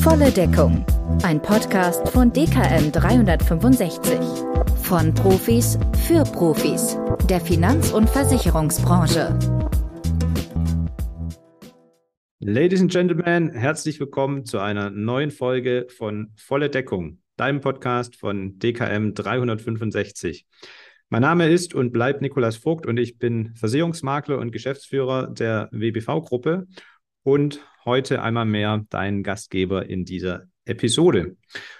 [0.00, 0.86] Volle Deckung.
[1.24, 4.12] Ein Podcast von DKM 365.
[4.82, 5.76] Von Profis
[6.06, 6.96] für Profis
[7.28, 9.36] der Finanz- und Versicherungsbranche.
[12.38, 18.60] Ladies and Gentlemen, herzlich willkommen zu einer neuen Folge von Volle Deckung, deinem Podcast von
[18.60, 20.46] DKM 365.
[21.08, 26.68] Mein Name ist und bleibt Nikolas Vogt und ich bin Versicherungsmakler und Geschäftsführer der WBV-Gruppe
[27.30, 31.36] und heute einmal mehr dein Gastgeber in dieser Episode.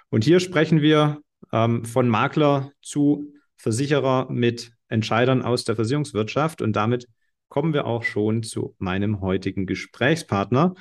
[0.09, 1.23] Und hier sprechen wir
[1.53, 7.09] ähm, von Makler zu Versicherer mit Entscheidern aus der Versicherungswirtschaft und damit
[7.49, 10.75] kommen wir auch schon zu meinem heutigen Gesprächspartner.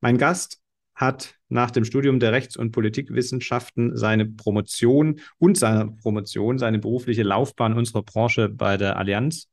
[0.00, 0.60] Mein Gast
[0.96, 7.22] hat nach dem Studium der Rechts- und Politikwissenschaften seine Promotion und seine Promotion, seine berufliche
[7.22, 9.48] Laufbahn unserer Branche bei der Allianz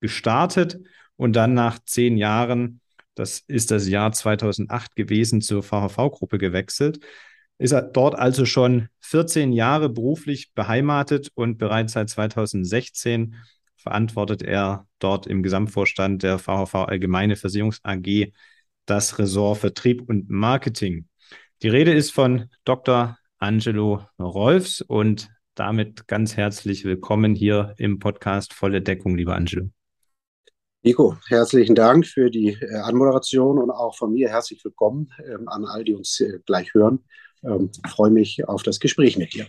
[0.00, 0.78] gestartet
[1.16, 2.79] und dann nach zehn Jahren,
[3.14, 7.00] das ist das Jahr 2008 gewesen, zur VHV-Gruppe gewechselt.
[7.58, 13.34] Ist er dort also schon 14 Jahre beruflich beheimatet und bereits seit 2016
[13.76, 18.32] verantwortet er dort im Gesamtvorstand der VHV Allgemeine Versicherungs AG
[18.86, 21.06] das Ressort Vertrieb und Marketing.
[21.62, 23.16] Die Rede ist von Dr.
[23.38, 29.70] Angelo Rolfs und damit ganz herzlich willkommen hier im Podcast Volle Deckung, lieber Angelo.
[30.82, 35.66] Nico, herzlichen Dank für die äh, Anmoderation und auch von mir herzlich willkommen ähm, an
[35.66, 37.00] all, die uns äh, gleich hören.
[37.44, 39.46] Ähm, freue mich auf das Gespräch mit dir.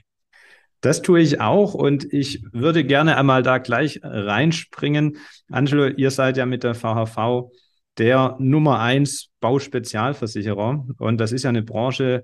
[0.82, 5.20] Das tue ich auch und ich würde gerne einmal da gleich reinspringen.
[5.50, 7.50] Angelo, ihr seid ja mit der VHV
[7.98, 12.24] der Nummer eins Bauspezialversicherer und das ist ja eine Branche,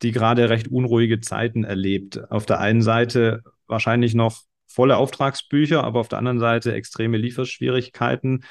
[0.00, 2.30] die gerade recht unruhige Zeiten erlebt.
[2.30, 4.40] Auf der einen Seite wahrscheinlich noch
[4.76, 8.44] volle Auftragsbücher, aber auf der anderen Seite extreme Lieferschwierigkeiten,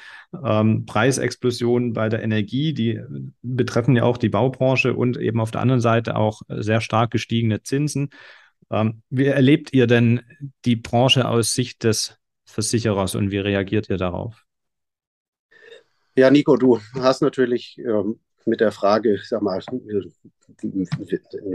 [0.44, 3.00] ähm, Preisexplosionen bei der Energie, die
[3.42, 7.62] betreffen ja auch die Baubranche und eben auf der anderen Seite auch sehr stark gestiegene
[7.62, 8.10] Zinsen.
[8.72, 10.20] Ähm, wie erlebt ihr denn
[10.64, 14.44] die Branche aus Sicht des Versicherers und wie reagiert ihr darauf?
[16.16, 19.62] Ja, Nico, du hast natürlich ähm, mit der Frage, sag mal,
[20.60, 20.88] den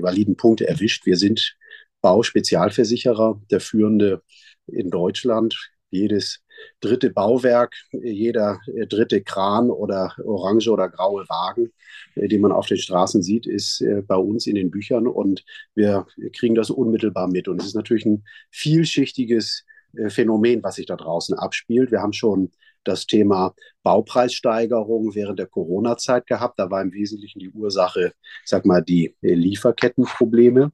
[0.01, 1.05] validen Punkte erwischt.
[1.05, 1.57] Wir sind
[2.01, 4.23] Bauspezialversicherer, der führende
[4.71, 5.71] in Deutschland.
[5.89, 6.41] Jedes
[6.79, 11.71] dritte Bauwerk, jeder dritte Kran oder orange oder graue Wagen,
[12.15, 15.43] äh, den man auf den Straßen sieht, ist äh, bei uns in den Büchern und
[15.75, 16.05] wir
[16.35, 17.47] kriegen das unmittelbar mit.
[17.47, 19.65] Und es ist natürlich ein vielschichtiges
[19.95, 21.91] äh, Phänomen, was sich da draußen abspielt.
[21.91, 22.51] Wir haben schon
[22.83, 23.53] das Thema
[23.83, 26.57] Baupreissteigerung während der Corona-Zeit gehabt.
[26.57, 30.71] Da war im Wesentlichen die Ursache, sag mal, die Lieferkettenprobleme.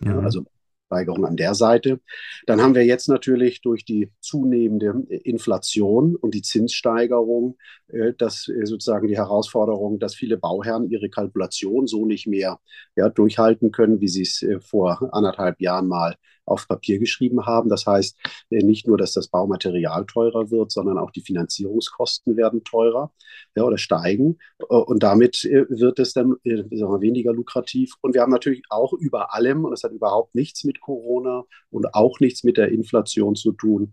[0.00, 0.44] Ja, also
[0.86, 2.00] Steigerung an der Seite.
[2.46, 7.56] Dann haben wir jetzt natürlich durch die zunehmende Inflation und die Zinssteigerung
[7.88, 12.60] äh, das äh, sozusagen die Herausforderung, dass viele Bauherren ihre Kalkulation so nicht mehr
[12.94, 16.16] ja, durchhalten können, wie sie es äh, vor anderthalb Jahren mal
[16.46, 17.68] auf Papier geschrieben haben.
[17.68, 18.16] Das heißt
[18.50, 23.12] nicht nur, dass das Baumaterial teurer wird, sondern auch die Finanzierungskosten werden teurer
[23.54, 24.38] ja, oder steigen.
[24.68, 27.94] Und damit wird es dann wir, weniger lukrativ.
[28.00, 31.94] Und wir haben natürlich auch über allem, und das hat überhaupt nichts mit Corona und
[31.94, 33.92] auch nichts mit der Inflation zu tun,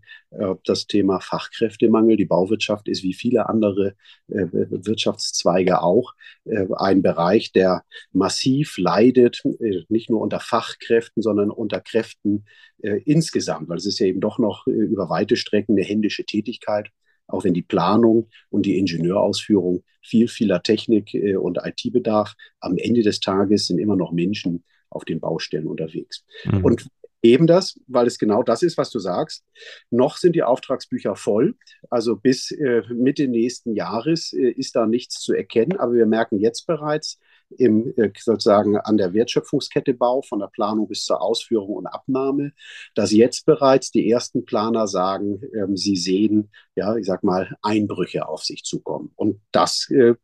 [0.64, 2.16] das Thema Fachkräftemangel.
[2.16, 3.94] Die Bauwirtschaft ist wie viele andere
[4.28, 11.50] äh, Wirtschaftszweige auch äh, ein Bereich, der massiv leidet, äh, nicht nur unter Fachkräften, sondern
[11.50, 12.43] unter Kräften
[12.78, 16.90] insgesamt, weil es ist ja eben doch noch über weite Strecken eine händische Tätigkeit
[17.26, 23.20] auch wenn die Planung und die Ingenieurausführung viel, vieler Technik und IT-Bedarf, am Ende des
[23.20, 26.24] Tages sind immer noch Menschen auf den Baustellen unterwegs.
[26.44, 26.64] Mhm.
[26.64, 26.88] Und
[27.22, 29.44] eben das, weil es genau das ist, was du sagst.
[29.90, 31.56] Noch sind die Auftragsbücher voll.
[31.88, 35.78] Also bis äh, Mitte nächsten Jahres äh, ist da nichts zu erkennen.
[35.78, 37.18] Aber wir merken jetzt bereits
[37.58, 42.52] im, äh, sozusagen an der Wertschöpfungskette Bau, von der Planung bis zur Ausführung und Abnahme,
[42.94, 48.28] dass jetzt bereits die ersten Planer sagen, ähm, sie sehen, ja, ich sag mal, Einbrüche
[48.28, 49.12] auf sich zukommen.
[49.16, 50.14] Und das äh,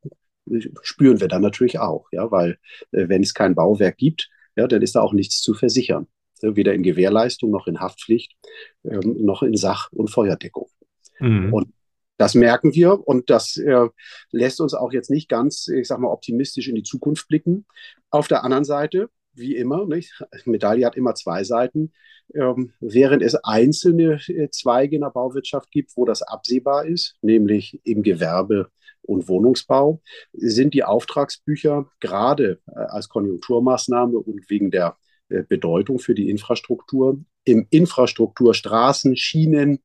[0.82, 2.58] spüren wir dann natürlich auch, ja, weil
[2.92, 6.06] äh, wenn es kein Bauwerk gibt, ja, dann ist da auch nichts zu versichern
[6.42, 8.34] weder in Gewährleistung noch in Haftpflicht,
[8.84, 10.68] ähm, noch in Sach- und Feuerdeckung.
[11.18, 11.52] Mhm.
[11.52, 11.72] Und
[12.20, 13.88] das merken wir und das äh,
[14.30, 17.64] lässt uns auch jetzt nicht ganz, ich sag mal, optimistisch in die Zukunft blicken.
[18.10, 20.22] Auf der anderen Seite, wie immer, nicht?
[20.44, 21.92] Medaille hat immer zwei Seiten.
[22.34, 27.80] Ähm, während es einzelne äh, Zweige in der Bauwirtschaft gibt, wo das absehbar ist, nämlich
[27.84, 28.68] im Gewerbe
[29.00, 30.02] und Wohnungsbau,
[30.34, 34.98] sind die Auftragsbücher gerade äh, als Konjunkturmaßnahme und wegen der
[35.30, 37.18] äh, Bedeutung für die Infrastruktur.
[37.44, 39.82] Im Infrastruktur, Straßen, Schienen,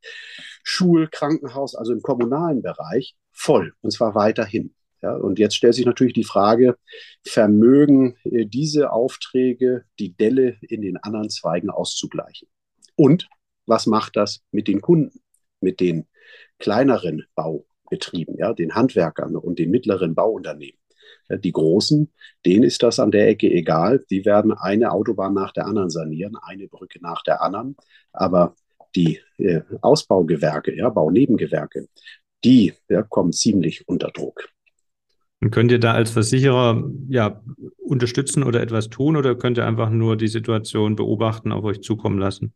[0.63, 4.73] Schul, Krankenhaus, also im kommunalen Bereich voll und zwar weiterhin.
[5.01, 6.77] Ja, und jetzt stellt sich natürlich die Frage,
[7.23, 12.47] vermögen äh, diese Aufträge die Delle in den anderen Zweigen auszugleichen?
[12.95, 13.27] Und
[13.67, 15.19] was macht das mit den Kunden,
[15.59, 16.07] mit den
[16.57, 20.79] kleineren Baubetrieben, ja, den Handwerkern und den mittleren Bauunternehmen?
[21.30, 22.12] Die Großen,
[22.45, 24.04] denen ist das an der Ecke egal.
[24.10, 27.75] Die werden eine Autobahn nach der anderen sanieren, eine Brücke nach der anderen.
[28.13, 28.56] Aber
[28.95, 31.88] die äh, Ausbaugewerke, ja, Baunebengewerke,
[32.44, 34.50] die ja, kommen ziemlich unter Druck.
[35.42, 37.42] Und könnt ihr da als Versicherer ja,
[37.77, 42.18] unterstützen oder etwas tun oder könnt ihr einfach nur die Situation beobachten, auf euch zukommen
[42.18, 42.54] lassen?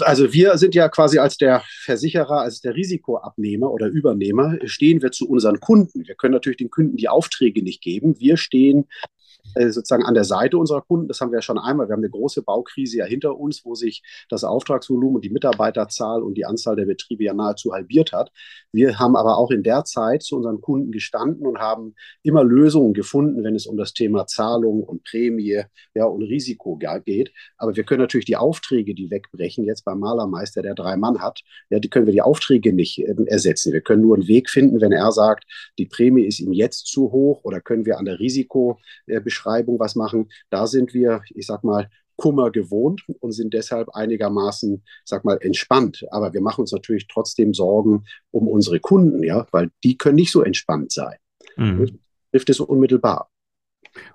[0.00, 5.12] Also wir sind ja quasi als der Versicherer, als der Risikoabnehmer oder Übernehmer, stehen wir
[5.12, 6.06] zu unseren Kunden.
[6.06, 8.18] Wir können natürlich den Kunden die Aufträge nicht geben.
[8.18, 9.19] Wir stehen äh,
[9.54, 11.08] sozusagen an der Seite unserer Kunden.
[11.08, 11.88] Das haben wir ja schon einmal.
[11.88, 16.34] Wir haben eine große Baukrise ja hinter uns, wo sich das Auftragsvolumen die Mitarbeiterzahl und
[16.34, 18.30] die Anzahl der Betriebe ja nahezu halbiert hat.
[18.72, 22.94] Wir haben aber auch in der Zeit zu unseren Kunden gestanden und haben immer Lösungen
[22.94, 25.62] gefunden, wenn es um das Thema Zahlung und Prämie
[25.94, 27.32] ja, und Risiko geht.
[27.58, 31.40] Aber wir können natürlich die Aufträge, die wegbrechen, jetzt beim Malermeister, der drei Mann hat,
[31.68, 33.72] ja, die können wir die Aufträge nicht äh, ersetzen.
[33.72, 35.44] Wir können nur einen Weg finden, wenn er sagt,
[35.78, 40.30] die Prämie ist ihm jetzt zu hoch oder können wir an der Risikobeschreibung was machen.
[40.50, 46.04] Da sind wir, ich sag mal, Kummer gewohnt und sind deshalb einigermaßen, sag mal, entspannt.
[46.10, 50.30] Aber wir machen uns natürlich trotzdem Sorgen um unsere Kunden, ja, weil die können nicht
[50.30, 51.16] so entspannt sein.
[51.56, 51.98] Mhm.
[52.30, 53.30] Trifft es unmittelbar.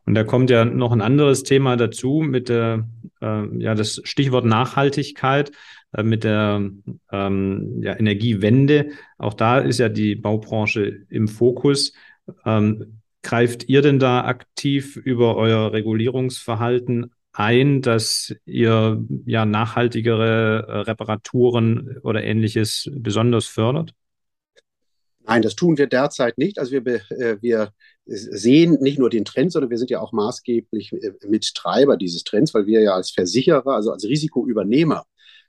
[0.06, 2.88] Und da kommt ja noch ein anderes Thema dazu mit der,
[3.22, 5.52] äh, ja, das Stichwort Nachhaltigkeit,
[5.94, 6.70] äh, mit der
[7.12, 8.92] ähm, ja, Energiewende.
[9.18, 11.94] Auch da ist ja die Baubranche im Fokus.
[12.46, 20.78] Ähm, greift ihr denn da aktiv über euer Regulierungsverhalten ein, dass ihr ja nachhaltigere äh,
[20.82, 23.94] Reparaturen oder ähnliches besonders fördert?
[25.28, 26.60] Nein, das tun wir derzeit nicht.
[26.60, 27.72] Also wir, äh, wir
[28.06, 32.54] sehen nicht nur den Trend, sondern wir sind ja auch maßgeblich äh, Mittreiber dieses Trends,
[32.54, 35.04] weil wir ja als Versicherer, also als Risikoübernehmer,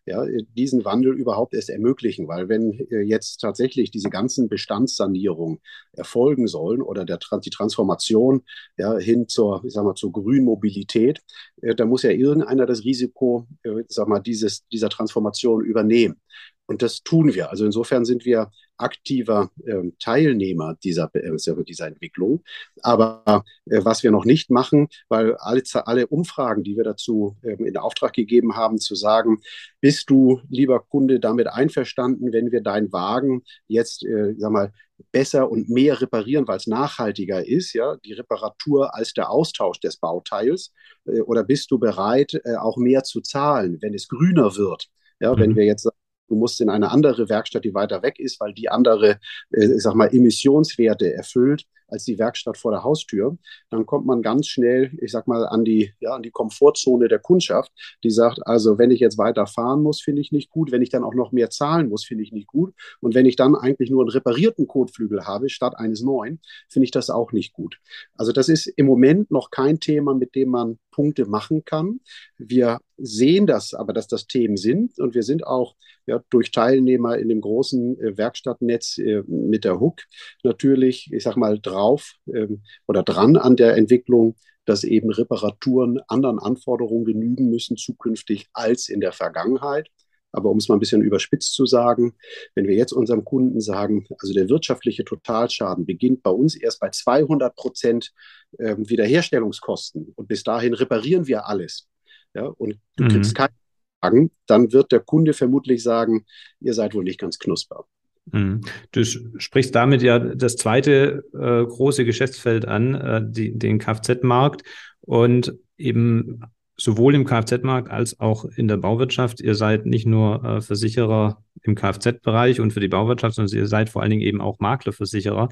[0.06, 0.24] ja,
[0.56, 2.28] diesen Wandel überhaupt erst ermöglichen.
[2.28, 5.58] Weil wenn äh, jetzt tatsächlich diese ganzen Bestandssanierungen
[5.92, 8.42] erfolgen sollen oder der, die Transformation
[8.78, 11.20] ja, hin zur, ich sag mal, zur grünen Mobilität,
[11.60, 16.20] äh, da muss ja irgendeiner das Risiko, äh, sag mal, dieses, dieser Transformation übernehmen.
[16.66, 17.50] Und das tun wir.
[17.50, 22.42] Also insofern sind wir aktiver äh, Teilnehmer dieser, äh, dieser Entwicklung.
[22.82, 27.64] Aber äh, was wir noch nicht machen, weil alle, alle Umfragen, die wir dazu ähm,
[27.64, 29.40] in Auftrag gegeben haben, zu sagen,
[29.80, 34.72] bist du, lieber Kunde, damit einverstanden, wenn wir deinen Wagen jetzt, äh, sag mal,
[35.12, 39.98] besser und mehr reparieren, weil es nachhaltiger ist, ja, die Reparatur als der Austausch des
[39.98, 40.72] Bauteils?
[41.06, 44.88] Äh, oder bist du bereit, äh, auch mehr zu zahlen, wenn es grüner wird?
[45.20, 45.40] Ja, mhm.
[45.40, 45.96] wenn wir jetzt sagen,
[46.28, 49.18] du musst in eine andere Werkstatt, die weiter weg ist, weil die andere,
[49.50, 53.36] äh, sag mal, Emissionswerte erfüllt als die Werkstatt vor der Haustür,
[53.70, 57.18] dann kommt man ganz schnell, ich sag mal, an die, ja, an die Komfortzone der
[57.18, 57.72] Kundschaft,
[58.02, 60.90] die sagt, also wenn ich jetzt weiter fahren muss, finde ich nicht gut, wenn ich
[60.90, 63.90] dann auch noch mehr zahlen muss, finde ich nicht gut und wenn ich dann eigentlich
[63.90, 67.78] nur einen reparierten Kotflügel habe statt eines neuen, finde ich das auch nicht gut.
[68.14, 72.00] Also das ist im Moment noch kein Thema, mit dem man Punkte machen kann.
[72.38, 77.18] Wir sehen das aber, dass das Themen sind und wir sind auch ja, durch Teilnehmer
[77.18, 80.02] in dem großen äh, Werkstattnetz äh, mit der Hook
[80.42, 86.38] natürlich, ich sag mal, drauf ähm, oder dran an der Entwicklung, dass eben Reparaturen anderen
[86.38, 89.88] Anforderungen genügen müssen zukünftig als in der Vergangenheit.
[90.32, 92.14] Aber um es mal ein bisschen überspitzt zu sagen,
[92.54, 96.90] wenn wir jetzt unserem Kunden sagen, also der wirtschaftliche Totalschaden beginnt bei uns erst bei
[96.90, 98.12] 200 Prozent
[98.58, 101.88] ähm, Wiederherstellungskosten und bis dahin reparieren wir alles.
[102.34, 103.08] Ja, und du mhm.
[103.08, 103.54] kriegst keine
[104.02, 106.26] Fragen, dann wird der Kunde vermutlich sagen,
[106.60, 107.86] ihr seid wohl nicht ganz knusper.
[108.32, 108.62] Mhm.
[108.92, 114.62] Du sprichst damit ja das zweite äh, große Geschäftsfeld an, äh, die, den Kfz-Markt
[115.00, 116.42] und eben
[116.86, 119.40] sowohl im Kfz-Markt als auch in der Bauwirtschaft.
[119.40, 123.90] Ihr seid nicht nur äh, Versicherer im Kfz-Bereich und für die Bauwirtschaft, sondern ihr seid
[123.90, 125.48] vor allen Dingen eben auch Maklerversicherer.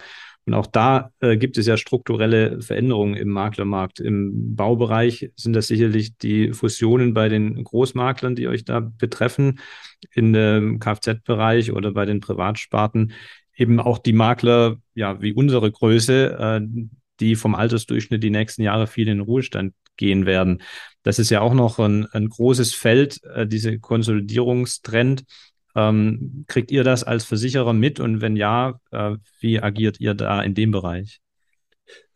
[0.47, 3.99] Und auch da äh, gibt es ja strukturelle Veränderungen im Maklermarkt.
[3.99, 9.59] Im Baubereich sind das sicherlich die Fusionen bei den Großmaklern, die euch da betreffen.
[10.13, 13.13] In dem Kfz-Bereich oder bei den Privatsparten
[13.57, 16.61] eben auch die Makler, ja, wie unsere Größe, äh,
[17.19, 20.63] die vom Altersdurchschnitt die nächsten Jahre viel in den Ruhestand gehen werden.
[21.03, 25.25] Das ist ja auch noch ein, ein großes Feld, äh, diese Konsolidierungstrend.
[25.77, 30.41] Ähm, kriegt ihr das als Versicherer mit und wenn ja, äh, wie agiert ihr da
[30.41, 31.21] in dem Bereich?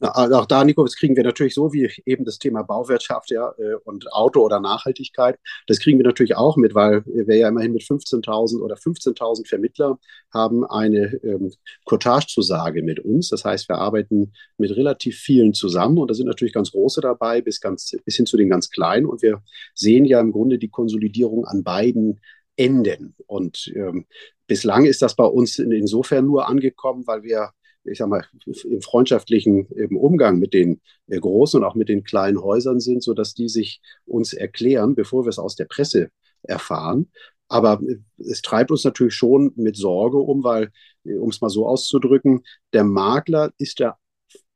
[0.00, 3.74] Auch da, Nico, das kriegen wir natürlich so wie eben das Thema Bauwirtschaft ja, äh,
[3.84, 5.38] und Auto oder Nachhaltigkeit.
[5.66, 9.98] Das kriegen wir natürlich auch mit, weil wir ja immerhin mit 15.000 oder 15.000 Vermittler
[10.32, 11.52] haben eine ähm,
[11.84, 13.28] Cottage-Zusage mit uns.
[13.30, 17.40] Das heißt, wir arbeiten mit relativ vielen zusammen und da sind natürlich ganz große dabei
[17.40, 19.06] bis, ganz, bis hin zu den ganz kleinen.
[19.06, 19.42] Und wir
[19.74, 22.20] sehen ja im Grunde die Konsolidierung an beiden
[22.56, 23.14] Enden.
[23.26, 24.06] Und ähm,
[24.46, 27.50] bislang ist das bei uns in, insofern nur angekommen, weil wir
[27.90, 32.40] ich sag mal, im freundschaftlichen Umgang mit den äh, großen und auch mit den kleinen
[32.40, 36.10] Häusern sind, sodass die sich uns erklären, bevor wir es aus der Presse
[36.42, 37.10] erfahren.
[37.48, 40.70] Aber äh, es treibt uns natürlich schon mit Sorge um, weil,
[41.04, 42.42] äh, um es mal so auszudrücken,
[42.72, 43.98] der Makler ist der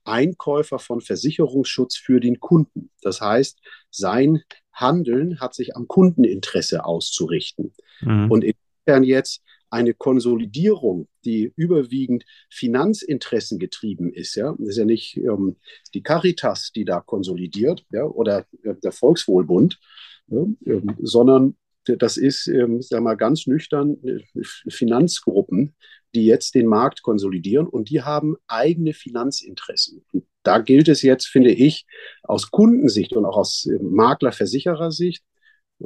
[0.05, 2.91] Einkäufer von Versicherungsschutz für den Kunden.
[3.03, 3.59] Das heißt,
[3.91, 7.73] sein Handeln hat sich am Kundeninteresse auszurichten.
[8.01, 8.31] Mhm.
[8.31, 14.35] Und insofern jetzt eine Konsolidierung, die überwiegend Finanzinteressen getrieben ist.
[14.35, 15.57] Ja, das ist ja nicht ähm,
[15.95, 19.81] die Caritas, die da konsolidiert, ja, oder äh, der Volkswohlbund,
[20.29, 24.21] ja, ähm, sondern das ist, ähm, sag mal, ganz nüchtern äh,
[24.69, 25.75] Finanzgruppen,
[26.15, 30.05] die jetzt den Markt konsolidieren und die haben eigene Finanzinteressen.
[30.13, 31.87] Und da gilt es jetzt, finde ich,
[32.23, 35.25] aus Kundensicht und auch aus äh, Makler-Versicherersicht,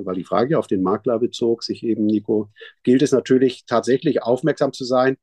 [0.04, 2.50] weil die Frage auf den Makler bezog sich eben, Nico,
[2.82, 5.16] gilt es natürlich tatsächlich aufmerksam zu sein.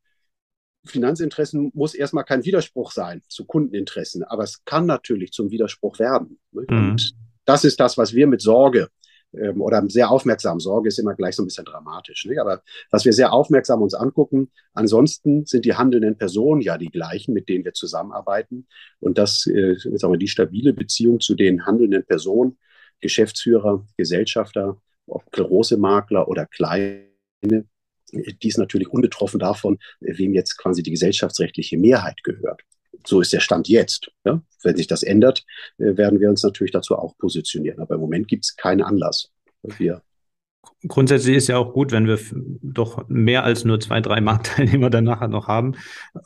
[0.85, 6.39] Finanzinteressen muss erstmal kein Widerspruch sein zu Kundeninteressen, aber es kann natürlich zum Widerspruch werden.
[6.51, 6.65] Ne?
[6.69, 6.77] Mhm.
[6.77, 7.15] Und
[7.45, 8.89] das ist das, was wir mit Sorge
[9.33, 12.39] ähm, oder sehr aufmerksam, Sorge ist immer gleich so ein bisschen dramatisch, ne?
[12.39, 12.61] aber
[12.91, 17.49] was wir sehr aufmerksam uns angucken, ansonsten sind die handelnden Personen ja die gleichen, mit
[17.49, 18.67] denen wir zusammenarbeiten
[18.99, 22.57] und das, äh, sagen wir, die stabile Beziehung zu den handelnden Personen
[23.03, 27.05] Geschäftsführer, Gesellschafter, ob große Makler oder kleine,
[27.41, 32.61] die ist natürlich unbetroffen davon, wem jetzt quasi die gesellschaftsrechtliche Mehrheit gehört.
[33.05, 34.09] So ist der Stand jetzt.
[34.23, 34.41] Ja?
[34.63, 35.43] Wenn sich das ändert,
[35.77, 37.79] äh, werden wir uns natürlich dazu auch positionieren.
[37.81, 39.29] Aber im Moment gibt es keinen Anlass.
[39.77, 40.01] Wir
[40.85, 42.19] Grundsätzlich ist ja auch gut, wenn wir
[42.61, 45.75] doch mehr als nur zwei, drei Marktteilnehmer dann nachher noch haben.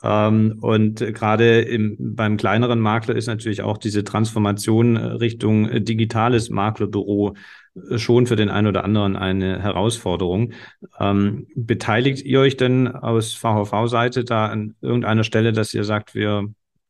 [0.02, 7.34] Ähm, und gerade im, beim kleineren Makler ist natürlich auch diese Transformation Richtung digitales Maklerbüro
[7.96, 10.52] schon für den einen oder anderen eine Herausforderung.
[10.98, 16.48] Ähm, beteiligt ihr euch denn aus VHV-Seite da an irgendeiner Stelle, dass ihr sagt, wir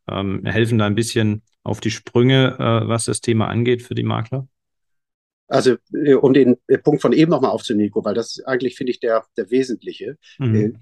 [0.08, 4.02] ähm, helfen da ein bisschen auf die Sprünge, äh, was das Thema angeht für die
[4.02, 4.46] Makler?
[5.48, 8.92] Also, äh, um den äh, Punkt von eben nochmal aufzunehmen, Nico, weil das eigentlich, finde
[8.92, 10.18] ich, der, der wesentliche.
[10.38, 10.54] Mhm.
[10.54, 10.72] Äh,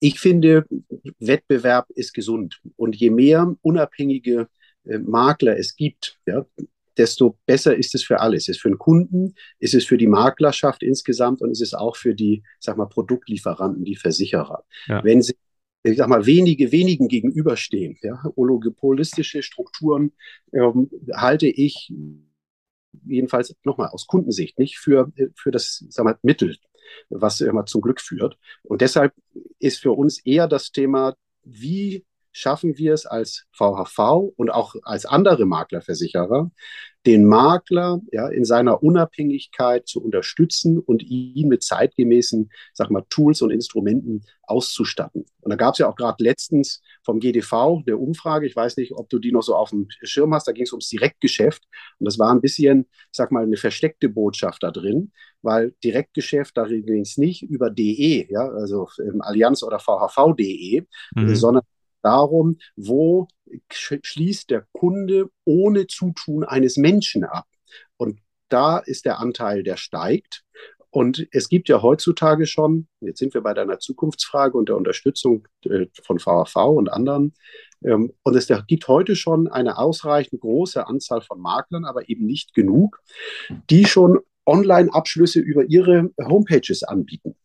[0.00, 0.66] ich finde,
[1.18, 2.60] Wettbewerb ist gesund.
[2.76, 4.48] Und je mehr unabhängige
[4.84, 6.44] Makler es gibt, ja,
[6.96, 8.44] desto besser ist es für alles.
[8.44, 11.94] Es ist für den Kunden, ist es für die Maklerschaft insgesamt und ist es auch
[11.94, 14.64] für die, sag mal, Produktlieferanten, die Versicherer.
[14.88, 15.04] Ja.
[15.04, 15.34] Wenn sie
[15.84, 20.12] ich sag mal, wenige wenigen gegenüberstehen, ja, oligopolistische Strukturen,
[20.52, 21.92] ähm, halte ich
[23.04, 26.56] jedenfalls nochmal aus Kundensicht, nicht für, für das sag mal, Mittel,
[27.10, 28.38] was immer zum Glück führt.
[28.62, 29.14] Und deshalb
[29.58, 35.06] ist für uns eher das Thema, wie schaffen wir es als VHV und auch als
[35.06, 36.50] andere Maklerversicherer,
[37.06, 43.42] den Makler ja, in seiner Unabhängigkeit zu unterstützen und ihn mit zeitgemäßen sag mal, Tools
[43.42, 45.24] und Instrumenten auszustatten.
[45.40, 48.92] Und da gab es ja auch gerade letztens vom GDV eine Umfrage, ich weiß nicht,
[48.92, 51.64] ob du die noch so auf dem Schirm hast, da ging es ums Direktgeschäft
[51.98, 55.12] und das war ein bisschen, ich sag mal, eine versteckte Botschaft da drin,
[55.42, 58.88] weil Direktgeschäft, da ging es nicht über DE, ja, also
[59.20, 60.84] Allianz oder VHV.de,
[61.16, 61.34] mhm.
[61.34, 61.64] sondern
[62.02, 63.28] darum, wo
[63.70, 67.46] schließt der Kunde ohne Zutun eines Menschen ab.
[67.96, 70.44] Und da ist der Anteil, der steigt.
[70.90, 75.48] Und es gibt ja heutzutage schon, jetzt sind wir bei deiner Zukunftsfrage und der Unterstützung
[75.64, 77.32] äh, von VHV und anderen,
[77.82, 82.54] ähm, und es gibt heute schon eine ausreichend große Anzahl von Maklern, aber eben nicht
[82.54, 83.00] genug,
[83.70, 87.36] die schon Online-Abschlüsse über ihre Homepages anbieten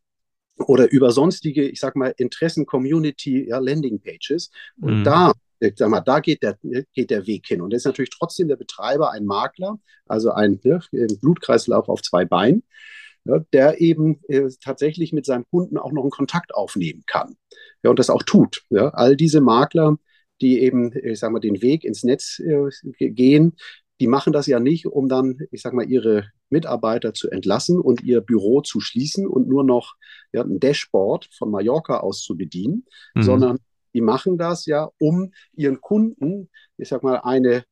[0.58, 4.52] oder über sonstige, ich sag mal, Interessen-Community, ja, Landing-Pages.
[4.80, 5.04] Und mhm.
[5.04, 5.34] da
[5.76, 6.58] sag mal, da geht der,
[6.94, 7.62] geht der Weg hin.
[7.62, 10.80] Und das ist natürlich trotzdem der Betreiber ein Makler, also ein ne,
[11.22, 12.64] Blutkreislauf auf zwei Beinen,
[13.26, 17.36] ja, der eben äh, tatsächlich mit seinem Kunden auch noch einen Kontakt aufnehmen kann.
[17.84, 18.64] Ja, und das auch tut.
[18.70, 18.90] Ja.
[18.90, 19.98] All diese Makler,
[20.42, 22.70] die eben, ich sag mal, den Weg ins Netz äh,
[23.10, 23.56] gehen,
[24.00, 28.04] die machen das ja nicht, um dann, ich sag mal, ihre Mitarbeiter zu entlassen und
[28.04, 29.96] ihr Büro zu schließen und nur noch
[30.32, 32.86] ja, ein Dashboard von Mallorca aus zu bedienen,
[33.16, 33.24] mhm.
[33.24, 33.58] sondern
[33.94, 37.64] die machen das ja, um ihren Kunden, ich sag mal, eine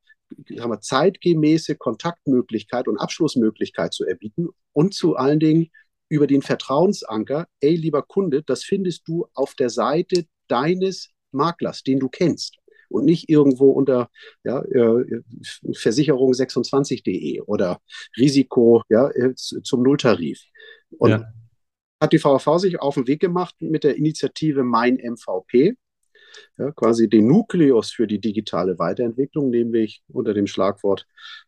[0.49, 5.69] sagen wir, zeitgemäße Kontaktmöglichkeit und Abschlussmöglichkeit zu erbieten und zu allen Dingen
[6.09, 11.99] über den Vertrauensanker, ey, lieber Kunde, das findest du auf der Seite deines Maklers, den
[11.99, 12.57] du kennst.
[12.89, 14.09] Und nicht irgendwo unter
[14.43, 15.21] ja, äh,
[15.63, 17.79] Versicherung26.de oder
[18.17, 20.41] Risiko ja, äh, zum Nulltarif.
[20.97, 21.25] Und ja.
[22.01, 25.75] hat die VV sich auf den Weg gemacht mit der Initiative Mein MVP
[26.57, 31.05] ja, quasi den Nukleus für die digitale Weiterentwicklung, nämlich unter dem Schlagwort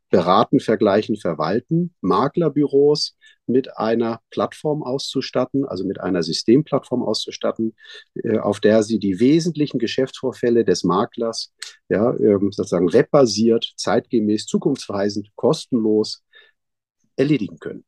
[0.09, 7.75] beraten, vergleichen, verwalten, Maklerbüros mit einer Plattform auszustatten, also mit einer Systemplattform auszustatten,
[8.15, 11.53] äh, auf der sie die wesentlichen Geschäftsvorfälle des Maklers
[11.89, 16.23] ja, äh, sozusagen webbasiert, zeitgemäß, zukunftsweisend, kostenlos
[17.15, 17.83] erledigen können.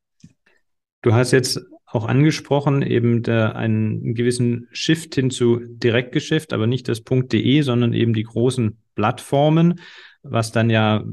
[1.02, 7.04] Du hast jetzt auch angesprochen, eben einen gewissen Shift hin zu Direktgeschäft, aber nicht das
[7.04, 9.80] .de, sondern eben die großen Plattformen,
[10.24, 11.04] was dann ja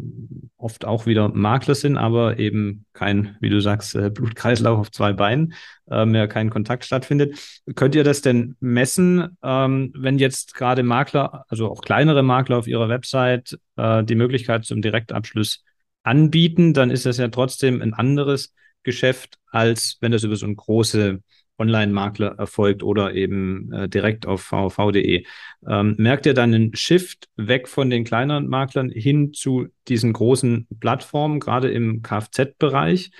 [0.56, 5.12] oft auch wieder Makler sind, aber eben kein, wie du sagst, äh, Blutkreislauf auf zwei
[5.12, 5.54] Beinen,
[5.90, 7.38] äh, mehr kein Kontakt stattfindet.
[7.74, 12.66] Könnt ihr das denn messen, ähm, wenn jetzt gerade Makler, also auch kleinere Makler auf
[12.66, 15.62] ihrer Website äh, die Möglichkeit zum Direktabschluss
[16.02, 20.54] anbieten, dann ist das ja trotzdem ein anderes Geschäft, als wenn das über so eine
[20.54, 21.20] große
[21.58, 25.24] Online-Makler erfolgt oder eben äh, direkt auf vv.de.
[25.68, 30.66] Ähm, merkt ihr dann einen Shift weg von den kleineren Maklern hin zu diesen großen
[30.80, 33.10] Plattformen, gerade im Kfz-Bereich?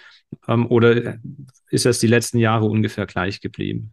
[0.49, 1.19] Ähm, oder
[1.71, 3.93] ist das die letzten Jahre ungefähr gleich geblieben?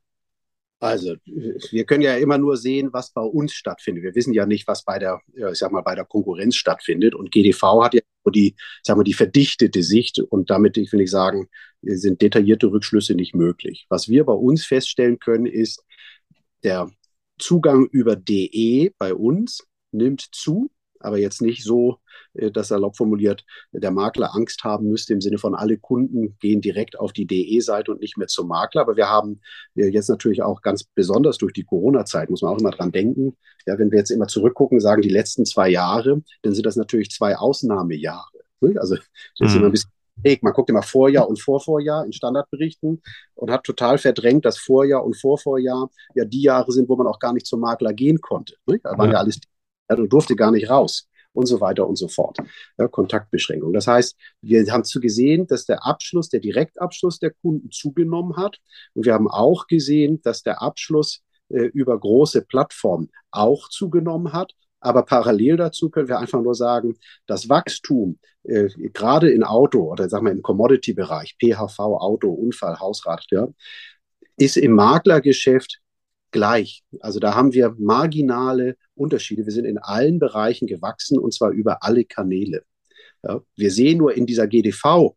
[0.80, 4.04] Also, wir können ja immer nur sehen, was bei uns stattfindet.
[4.04, 7.16] Wir wissen ja nicht, was bei der, ich sag mal, bei der Konkurrenz stattfindet.
[7.16, 10.20] Und GDV hat ja die, sag mal, die verdichtete Sicht.
[10.20, 11.48] Und damit, ich will nicht sagen,
[11.82, 13.86] sind detaillierte Rückschlüsse nicht möglich.
[13.90, 15.84] Was wir bei uns feststellen können, ist,
[16.64, 16.90] der
[17.38, 20.72] Zugang über DE bei uns nimmt zu
[21.04, 22.00] aber jetzt nicht so,
[22.34, 26.62] äh, dass salopp formuliert, der Makler Angst haben müsste im Sinne von alle Kunden gehen
[26.62, 28.82] direkt auf die DE-Seite und nicht mehr zum Makler.
[28.82, 29.42] Aber wir haben
[29.76, 33.78] jetzt natürlich auch ganz besonders durch die Corona-Zeit, muss man auch immer dran denken, ja,
[33.78, 37.38] wenn wir jetzt immer zurückgucken, sagen die letzten zwei Jahre, dann sind das natürlich zwei
[37.38, 38.40] Ausnahmejahre.
[38.62, 38.80] Ne?
[38.80, 39.72] Also das ist immer ein mhm.
[39.72, 39.92] bisschen
[40.42, 43.02] man guckt immer Vorjahr und Vorvorjahr in Standardberichten
[43.36, 47.20] und hat total verdrängt, dass Vorjahr und Vorvorjahr ja die Jahre sind, wo man auch
[47.20, 48.56] gar nicht zum Makler gehen konnte.
[48.66, 49.40] Da waren ja, ja alles
[49.90, 52.38] ja, du durfte gar nicht raus und so weiter und so fort.
[52.78, 53.74] Ja, Kontaktbeschränkung.
[53.74, 58.60] Das heißt, wir haben zu gesehen, dass der Abschluss, der Direktabschluss der Kunden zugenommen hat.
[58.94, 64.54] Und wir haben auch gesehen, dass der Abschluss äh, über große Plattformen auch zugenommen hat.
[64.80, 70.10] Aber parallel dazu können wir einfach nur sagen, das Wachstum, äh, gerade in Auto oder
[70.10, 73.48] sagen wir im Commodity-Bereich, PHV, Auto, Unfall, Hausrat, ja,
[74.38, 75.80] ist im Maklergeschäft
[76.34, 76.84] gleich.
[77.00, 79.46] Also da haben wir marginale Unterschiede.
[79.46, 82.64] Wir sind in allen Bereichen gewachsen und zwar über alle Kanäle.
[83.24, 85.16] Ja, wir sehen nur in dieser GDV,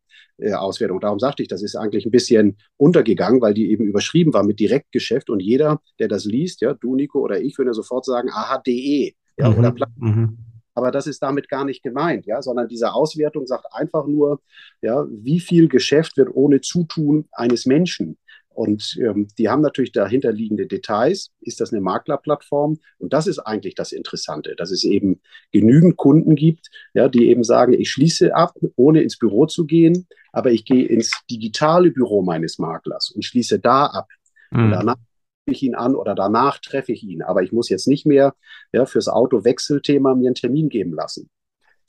[0.54, 1.00] Auswertung.
[1.00, 4.60] Darum sagte ich, das ist eigentlich ein bisschen untergegangen, weil die eben überschrieben war mit
[4.60, 9.14] Direktgeschäft und jeder, der das liest, ja, du Nico oder ich, würde sofort sagen, aha.de,
[9.38, 9.58] ja, mhm.
[9.58, 10.38] oder mhm.
[10.74, 14.42] Aber das ist damit gar nicht gemeint, ja, sondern diese Auswertung sagt einfach nur,
[14.82, 18.18] ja, wie viel Geschäft wird ohne Zutun eines Menschen
[18.56, 21.30] und ähm, die haben natürlich dahinterliegende Details.
[21.40, 22.78] Ist das eine Maklerplattform?
[22.98, 25.20] Und das ist eigentlich das Interessante, dass es eben
[25.52, 30.06] genügend Kunden gibt, ja, die eben sagen, ich schließe ab, ohne ins Büro zu gehen,
[30.32, 34.08] aber ich gehe ins digitale Büro meines Maklers und schließe da ab.
[34.50, 34.64] Mhm.
[34.64, 37.20] Und danach treffe ich ihn an oder danach treffe ich ihn.
[37.20, 38.34] Aber ich muss jetzt nicht mehr
[38.72, 41.28] ja, fürs Auto-Wechselthema mir einen Termin geben lassen.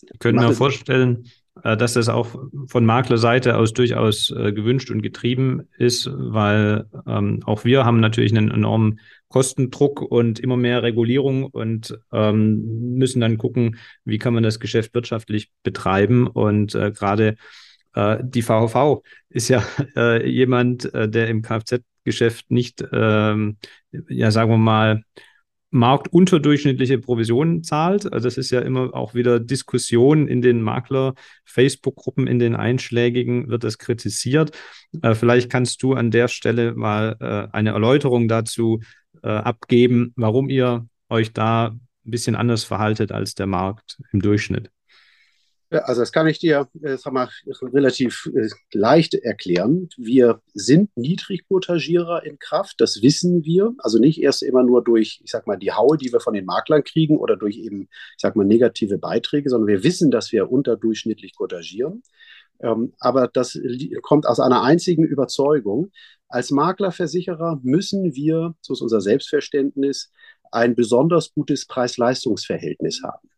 [0.01, 1.27] Ich könnte mir vorstellen,
[1.63, 2.35] dass das auch
[2.67, 8.35] von Maklerseite aus durchaus äh, gewünscht und getrieben ist, weil ähm, auch wir haben natürlich
[8.35, 14.43] einen enormen Kostendruck und immer mehr Regulierung und ähm, müssen dann gucken, wie kann man
[14.43, 16.27] das Geschäft wirtschaftlich betreiben.
[16.27, 17.35] Und äh, gerade
[17.93, 19.63] äh, die VHV ist ja
[19.95, 23.57] äh, jemand, äh, der im Kfz-Geschäft nicht, ähm,
[24.07, 25.03] ja sagen wir mal,
[25.69, 28.11] marktunterdurchschnittliche Provisionen zahlt.
[28.11, 33.63] Also das ist ja immer auch wieder Diskussion in den Makler-Facebook-Gruppen, in den einschlägigen wird
[33.63, 34.51] das kritisiert.
[35.01, 38.79] Äh, vielleicht kannst du an der Stelle mal äh, eine Erläuterung dazu
[39.23, 44.71] äh, abgeben, warum ihr euch da ein bisschen anders verhaltet als der Markt im Durchschnitt.
[45.69, 47.27] Ja, also das kann ich dir äh, sag mal,
[47.61, 49.89] relativ äh, leicht erklären.
[49.97, 53.73] Wir sind Niedrigquotagierer in Kraft, das wissen wir.
[53.79, 56.45] Also nicht erst immer nur durch, ich sag mal, die Haue, die wir von den
[56.45, 60.49] Maklern kriegen oder durch eben, ich sag mal, negative Beiträge, sondern wir wissen, dass wir
[60.49, 62.01] unterdurchschnittlich quotagieren.
[62.61, 63.59] Ähm, aber das
[64.03, 65.91] kommt aus einer einzigen Überzeugung.
[66.29, 70.11] Als Maklerversicherer müssen wir, so ist unser Selbstverständnis,
[70.49, 73.29] ein besonders gutes Preis-Leistungs-Verhältnis haben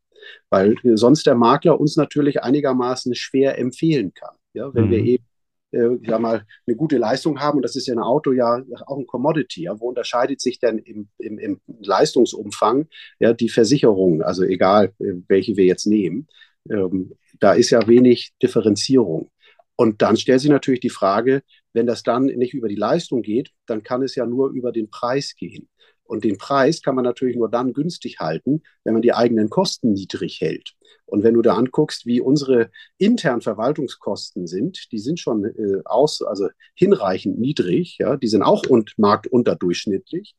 [0.49, 4.35] weil sonst der Makler uns natürlich einigermaßen schwer empfehlen kann.
[4.53, 4.91] Ja, wenn mhm.
[4.91, 5.25] wir eben
[5.71, 7.57] äh, ja mal eine gute Leistung haben.
[7.57, 9.63] Und das ist ja ein Auto ja auch ein Commodity.
[9.63, 9.79] Ja.
[9.79, 12.87] Wo unterscheidet sich denn im, im, im Leistungsumfang
[13.19, 16.27] ja, die Versicherung, also egal, äh, welche wir jetzt nehmen?
[16.69, 19.29] Ähm, da ist ja wenig Differenzierung.
[19.75, 21.41] Und dann stellt sich natürlich die Frage,
[21.73, 24.89] wenn das dann nicht über die Leistung geht, dann kann es ja nur über den
[24.89, 25.69] Preis gehen.
[26.09, 29.93] Und den Preis kann man natürlich nur dann günstig halten, wenn man die eigenen Kosten
[29.93, 30.73] niedrig hält.
[31.05, 36.23] Und wenn du da anguckst, wie unsere internen Verwaltungskosten sind, die sind schon äh, aus,
[36.23, 40.35] also hinreichend niedrig, ja, die sind auch und marktunterdurchschnittlich.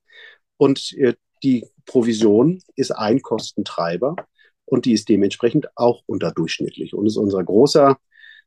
[0.57, 4.17] Und äh, die Provision ist ein Kostentreiber
[4.65, 6.95] und die ist dementsprechend auch unterdurchschnittlich.
[6.95, 7.97] Und ist unser großer,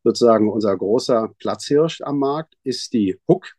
[0.03, 3.53] sozusagen unser großer Platzhirsch am Markt ist die Hook,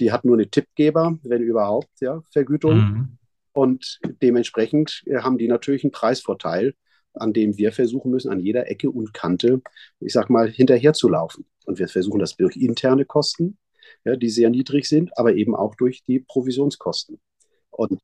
[0.00, 2.76] die hat nur eine Tippgeber, wenn überhaupt, ja, Vergütung.
[2.76, 3.18] Mhm.
[3.52, 6.74] Und dementsprechend äh, haben die natürlich einen Preisvorteil,
[7.14, 9.60] an dem wir versuchen müssen, an jeder Ecke und Kante,
[10.00, 11.46] ich sag mal, hinterherzulaufen.
[11.66, 13.58] Und wir versuchen das durch interne Kosten,
[14.04, 17.20] ja, die sehr niedrig sind, aber eben auch durch die Provisionskosten.
[17.70, 18.00] Und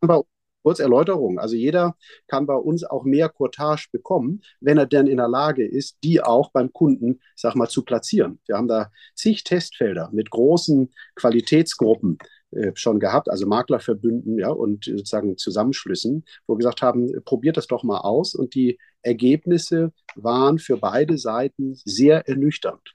[0.00, 0.20] bei
[0.64, 1.38] Kurz Erläuterung.
[1.38, 1.94] Also jeder
[2.26, 6.22] kann bei uns auch mehr Courtage bekommen, wenn er denn in der Lage ist, die
[6.22, 8.40] auch beim Kunden, sag mal, zu platzieren.
[8.46, 12.16] Wir haben da zig Testfelder mit großen Qualitätsgruppen
[12.52, 17.66] äh, schon gehabt, also Maklerverbünden ja, und sozusagen Zusammenschlüssen, wo wir gesagt haben, probiert das
[17.66, 18.34] doch mal aus.
[18.34, 22.94] Und die Ergebnisse waren für beide Seiten sehr ernüchternd.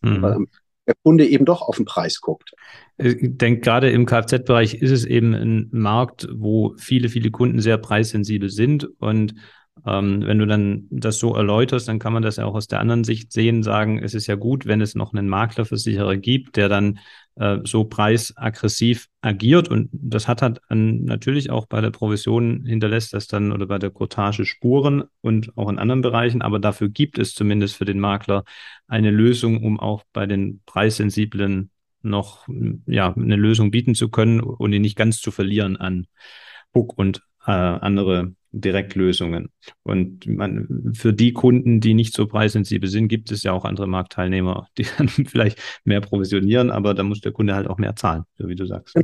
[0.00, 0.22] Mhm.
[0.22, 0.48] Weil am
[0.86, 2.52] der Kunde eben doch auf den Preis guckt.
[2.98, 7.78] Ich denke, gerade im Kfz-Bereich ist es eben ein Markt, wo viele, viele Kunden sehr
[7.78, 8.88] preissensibel sind.
[8.98, 9.34] Und
[9.86, 12.80] ähm, wenn du dann das so erläuterst, dann kann man das ja auch aus der
[12.80, 16.68] anderen Sicht sehen, sagen, es ist ja gut, wenn es noch einen Maklerversicherer gibt, der
[16.68, 16.98] dann
[17.36, 19.68] äh, so preisaggressiv agiert.
[19.68, 23.78] Und das hat halt an, natürlich auch bei der Provision hinterlässt das dann oder bei
[23.78, 26.42] der Cottage Spuren und auch in anderen Bereichen.
[26.42, 28.44] Aber dafür gibt es zumindest für den Makler
[28.86, 31.70] eine Lösung, um auch bei den preissensiblen
[32.02, 32.46] noch
[32.86, 36.06] ja, eine Lösung bieten zu können und ihn nicht ganz zu verlieren an
[36.74, 39.50] Hook und äh, andere Direktlösungen.
[39.82, 43.86] Und man, für die Kunden, die nicht so preissensibel sind, gibt es ja auch andere
[43.86, 48.24] Marktteilnehmer, die dann vielleicht mehr provisionieren, aber da muss der Kunde halt auch mehr zahlen,
[48.38, 48.96] so wie du sagst.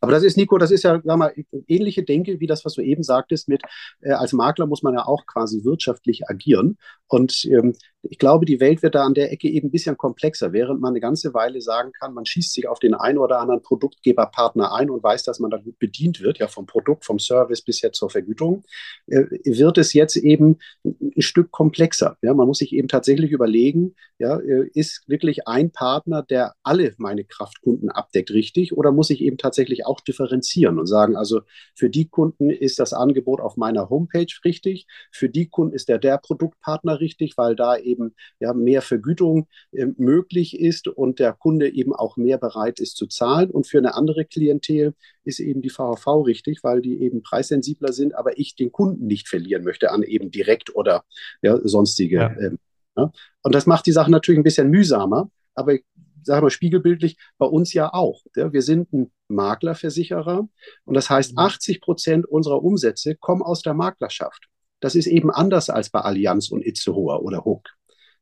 [0.00, 1.32] Aber das ist, Nico, das ist ja, sag mal,
[1.66, 3.62] ähnliche Denke wie das, was du eben sagtest, mit
[4.02, 6.76] äh, als Makler muss man ja auch quasi wirtschaftlich agieren.
[7.06, 7.74] Und ähm,
[8.10, 10.90] ich glaube, die Welt wird da an der Ecke eben ein bisschen komplexer, während man
[10.90, 14.90] eine ganze Weile sagen kann, man schießt sich auf den einen oder anderen Produktgeberpartner ein
[14.90, 17.98] und weiß, dass man da gut bedient wird, ja, vom Produkt, vom Service bis jetzt
[17.98, 18.64] zur Vergütung,
[19.06, 22.16] äh, wird es jetzt eben ein Stück komplexer.
[22.22, 26.94] Ja, man muss sich eben tatsächlich überlegen, ja, äh, ist wirklich ein Partner, der alle
[26.98, 31.40] meine Kraftkunden abdeckt, richtig, oder muss ich eben tatsächlich auch differenzieren und sagen, also
[31.74, 35.98] für die Kunden ist das Angebot auf meiner Homepage richtig, für die Kunden ist der
[35.98, 37.93] der Produktpartner richtig, weil da eben
[38.40, 43.06] ja, mehr Vergütung äh, möglich ist und der Kunde eben auch mehr bereit ist zu
[43.06, 43.50] zahlen.
[43.50, 48.14] Und für eine andere Klientel ist eben die VHV richtig, weil die eben preissensibler sind,
[48.14, 51.04] aber ich den Kunden nicht verlieren möchte an eben direkt oder
[51.42, 52.16] ja, sonstige.
[52.16, 52.36] Ja.
[52.38, 52.58] Ähm,
[52.96, 53.12] ja.
[53.42, 55.30] Und das macht die Sache natürlich ein bisschen mühsamer.
[55.54, 55.76] Aber
[56.24, 58.22] sagen wir spiegelbildlich, bei uns ja auch.
[58.36, 58.52] Ja?
[58.52, 60.48] Wir sind ein Maklerversicherer
[60.84, 61.80] und das heißt, 80 mhm.
[61.80, 64.48] Prozent unserer Umsätze kommen aus der Maklerschaft.
[64.80, 67.70] Das ist eben anders als bei Allianz und Itzehoe oder Hook.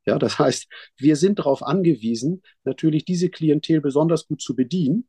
[0.06, 5.08] Ja, das heißt, wir sind darauf angewiesen, natürlich diese Klientel besonders gut zu bedienen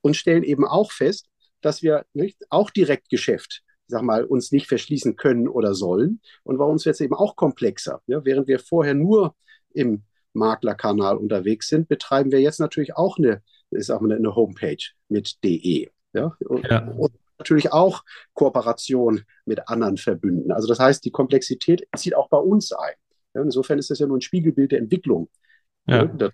[0.00, 1.28] und stellen eben auch fest,
[1.60, 6.20] dass wir nicht, auch Direktgeschäft sag mal, uns nicht verschließen können oder sollen.
[6.42, 8.02] Und bei uns wird es eben auch komplexer.
[8.06, 8.24] Ja?
[8.24, 9.36] Während wir vorher nur
[9.72, 10.02] im
[10.32, 15.44] Maklerkanal unterwegs sind, betreiben wir jetzt natürlich auch eine, ich sag mal, eine Homepage mit
[15.44, 15.90] DE.
[16.14, 16.36] Ja?
[16.48, 16.88] Und, ja.
[16.88, 18.02] und natürlich auch
[18.34, 20.52] Kooperation mit anderen Verbünden.
[20.52, 22.94] Also das heißt, die Komplexität zieht auch bei uns ein.
[23.34, 25.28] Ja, insofern ist das ja nur ein Spiegelbild der Entwicklung.
[25.86, 26.04] Ja.
[26.18, 26.30] ja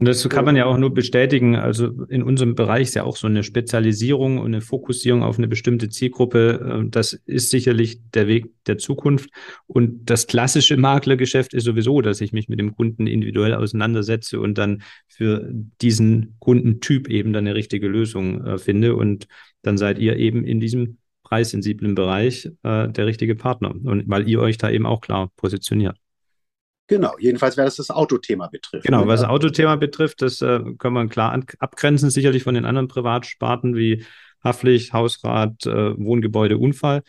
[0.00, 1.56] und das kann man ja auch nur bestätigen.
[1.56, 5.48] Also in unserem Bereich ist ja auch so eine Spezialisierung und eine Fokussierung auf eine
[5.48, 6.84] bestimmte Zielgruppe.
[6.84, 9.30] Äh, das ist sicherlich der Weg der Zukunft.
[9.66, 14.56] Und das klassische Maklergeschäft ist sowieso, dass ich mich mit dem Kunden individuell auseinandersetze und
[14.56, 18.94] dann für diesen Kundentyp eben dann eine richtige Lösung äh, finde.
[18.94, 19.26] Und
[19.62, 23.70] dann seid ihr eben in diesem preissensiblen Bereich äh, der richtige Partner.
[23.70, 25.98] Und weil ihr euch da eben auch klar positioniert.
[26.88, 28.86] Genau, jedenfalls, wer das das Autothema betrifft.
[28.86, 32.88] Genau, was das Autothema betrifft, das äh, können wir klar abgrenzen, sicherlich von den anderen
[32.88, 34.04] Privatsparten wie
[34.42, 37.02] Haftpflicht, Hausrat, äh, Wohngebäude, Unfall,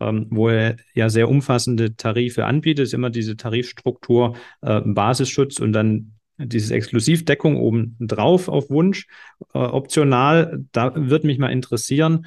[0.00, 5.72] ähm, wo er ja sehr umfassende Tarife anbietet, ist immer diese Tarifstruktur, äh, Basisschutz und
[5.72, 9.08] dann dieses Exklusivdeckung oben drauf auf Wunsch,
[9.54, 10.64] äh, optional.
[10.72, 12.26] Da wird mich mal interessieren,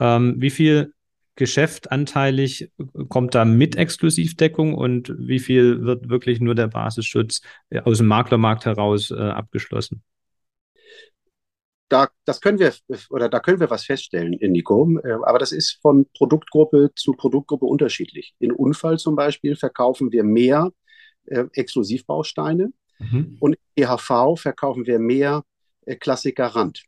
[0.00, 0.94] ähm, wie viel
[1.40, 2.70] Geschäft anteilig
[3.08, 8.08] kommt da mit Exklusivdeckung und wie viel wird wirklich nur der Basisschutz äh, aus dem
[8.08, 10.02] Maklermarkt heraus äh, abgeschlossen?
[11.88, 12.74] Da, das können wir
[13.08, 14.98] oder da können wir was feststellen, Nico.
[15.02, 18.34] Äh, aber das ist von Produktgruppe zu Produktgruppe unterschiedlich.
[18.38, 20.70] In Unfall zum Beispiel verkaufen wir mehr
[21.24, 23.38] äh, Exklusivbausteine mhm.
[23.40, 25.42] und in EHV verkaufen wir mehr
[25.86, 26.84] äh, Klassiker Rand.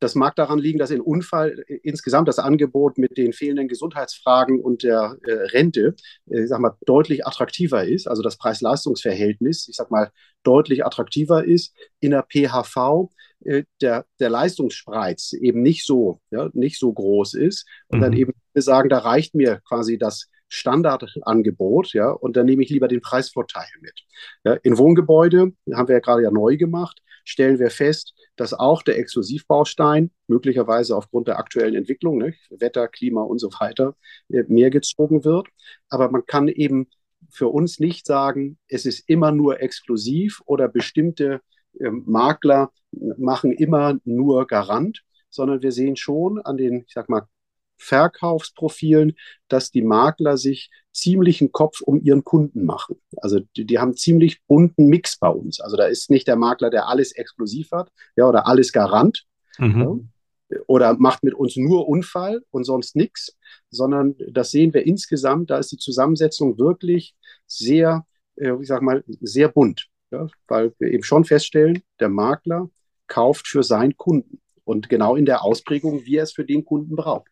[0.00, 4.82] Das mag daran liegen, dass in Unfall insgesamt das Angebot mit den fehlenden Gesundheitsfragen und
[4.82, 5.94] der äh, Rente,
[6.30, 8.06] äh, ich sag mal, deutlich attraktiver ist.
[8.06, 10.10] Also das Preis-Leistungs-Verhältnis, ich sag mal,
[10.42, 11.74] deutlich attraktiver ist.
[12.00, 13.33] In der PHV äh,
[13.80, 17.66] der, der Leistungsspreiz eben nicht so, ja, nicht so groß ist.
[17.88, 18.02] Und mhm.
[18.02, 22.88] dann eben sagen, da reicht mir quasi das Standardangebot, ja, und dann nehme ich lieber
[22.88, 24.04] den Preisvorteil mit.
[24.44, 28.82] Ja, in Wohngebäude haben wir ja gerade ja neu gemacht, stellen wir fest, dass auch
[28.82, 33.96] der Exklusivbaustein möglicherweise aufgrund der aktuellen Entwicklung, ne, Wetter, Klima und so weiter,
[34.28, 35.48] äh, mehr gezogen wird.
[35.88, 36.88] Aber man kann eben
[37.30, 41.38] für uns nicht sagen, es ist immer nur exklusiv oder bestimmte äh,
[41.80, 47.26] Makler machen immer nur Garant, sondern wir sehen schon an den, ich sag mal,
[47.76, 49.14] Verkaufsprofilen,
[49.48, 52.96] dass die Makler sich ziemlichen Kopf um ihren Kunden machen.
[53.16, 55.60] Also die, die, haben ziemlich bunten Mix bei uns.
[55.60, 59.24] Also da ist nicht der Makler, der alles exklusiv hat, ja, oder alles Garant.
[59.58, 59.80] Mhm.
[59.80, 63.36] Ja, oder macht mit uns nur Unfall und sonst nichts,
[63.70, 67.14] sondern das sehen wir insgesamt, da ist die Zusammensetzung wirklich
[67.46, 68.06] sehr,
[68.36, 69.88] äh, ich sag mal, sehr bunt.
[70.14, 72.70] Ja, weil wir eben schon feststellen, der Makler
[73.08, 76.94] kauft für seinen Kunden und genau in der Ausprägung, wie er es für den Kunden
[76.94, 77.30] braucht.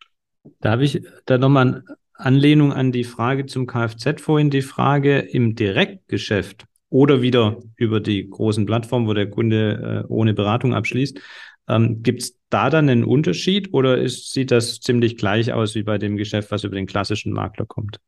[0.60, 5.54] Darf ich da nochmal eine Anlehnung an die Frage zum Kfz vorhin, die Frage im
[5.54, 11.20] Direktgeschäft oder wieder über die großen Plattformen, wo der Kunde äh, ohne Beratung abschließt.
[11.68, 15.84] Ähm, Gibt es da dann einen Unterschied oder ist, sieht das ziemlich gleich aus wie
[15.84, 18.00] bei dem Geschäft, was über den klassischen Makler kommt?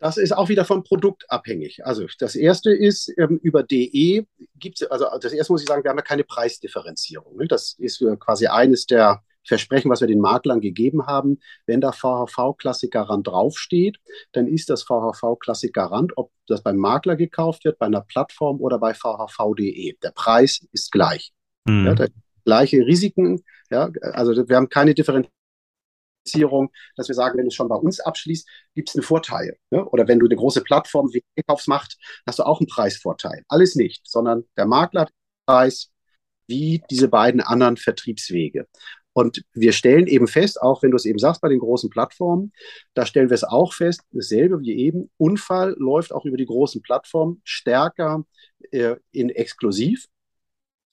[0.00, 1.84] Das ist auch wieder vom Produkt abhängig.
[1.84, 5.84] Also das erste ist, ähm, über DE gibt es, also das erste muss ich sagen,
[5.84, 7.36] wir haben ja keine Preisdifferenzierung.
[7.36, 7.46] Ne?
[7.46, 11.38] Das ist quasi eines der Versprechen, was wir den Maklern gegeben haben.
[11.66, 13.98] Wenn da VHV-Klassik-Garant draufsteht,
[14.32, 18.94] dann ist das VHV-Klassik-Garant, ob das beim Makler gekauft wird, bei einer Plattform oder bei
[18.94, 19.96] VHV.de.
[20.02, 21.32] Der Preis ist gleich.
[21.66, 21.86] Mhm.
[21.86, 22.06] Ja,
[22.44, 23.42] gleiche Risiken.
[23.70, 24.94] Ja, also wir haben keine
[26.24, 29.56] Differenzierung dass wir sagen, wenn du es schon bei uns abschließt, gibt es einen Vorteil.
[29.70, 29.84] Ne?
[29.84, 33.44] Oder wenn du eine große Plattform wie Einkaufs macht, hast du auch einen Preisvorteil.
[33.48, 35.90] Alles nicht, sondern der Makler hat den Preis
[36.46, 38.66] wie diese beiden anderen Vertriebswege.
[39.12, 42.52] Und wir stellen eben fest, auch wenn du es eben sagst bei den großen Plattformen,
[42.94, 46.80] da stellen wir es auch fest, dasselbe wie eben, Unfall läuft auch über die großen
[46.82, 48.24] Plattformen stärker
[48.70, 50.06] äh, in exklusiv.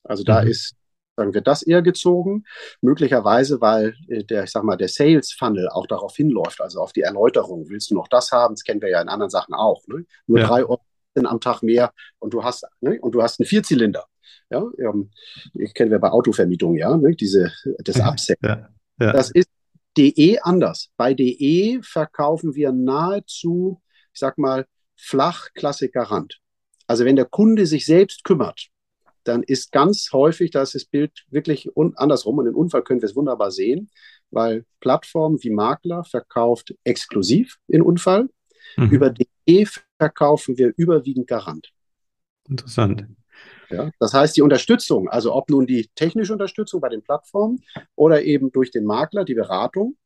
[0.03, 0.49] Also da mhm.
[0.49, 0.76] ist,
[1.17, 2.45] sagen wir, das eher gezogen.
[2.81, 6.93] Möglicherweise, weil äh, der, ich sag mal, der Sales Funnel auch darauf hinläuft, also auf
[6.93, 7.67] die Erläuterung.
[7.69, 8.55] Willst du noch das haben?
[8.55, 9.85] Das kennen wir ja in anderen Sachen auch.
[9.87, 10.05] Ne?
[10.27, 10.47] Nur ja.
[10.47, 10.81] drei Euro
[11.15, 12.99] am Tag mehr und du hast, ne?
[13.01, 14.05] und du hast einen Vierzylinder.
[14.51, 15.09] Ja, ähm,
[15.55, 18.37] ich kenne wir bei Autovermietung, ja, ne, diese, das Upsell.
[18.41, 19.11] Ja, ja.
[19.11, 19.49] Das ist
[19.97, 20.89] DE anders.
[20.95, 23.81] Bei DE verkaufen wir nahezu,
[24.13, 26.39] ich sag mal, flach Klassiker Rand.
[26.85, 28.67] Also wenn der Kunde sich selbst kümmert,
[29.27, 33.07] dann ist ganz häufig, da ist das Bild wirklich andersrum und den Unfall können wir
[33.07, 33.89] es wunderbar sehen,
[34.31, 38.29] weil Plattformen wie Makler verkauft exklusiv in Unfall.
[38.75, 38.89] Mhm.
[38.89, 39.65] Über DE
[39.97, 41.71] verkaufen wir überwiegend Garant.
[42.47, 43.05] Interessant.
[43.69, 47.63] Ja, das heißt, die Unterstützung, also ob nun die technische Unterstützung bei den Plattformen
[47.95, 49.97] oder eben durch den Makler, die Beratung,